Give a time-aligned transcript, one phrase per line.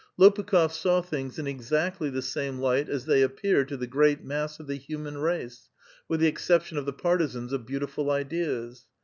[0.17, 4.23] Lopukhof saw tliintr^ in exactly the same light as the^' ap pear to the great
[4.23, 5.69] mass of the human race,
[6.09, 8.87] with the exception of the partisans of l>oautiful ideas.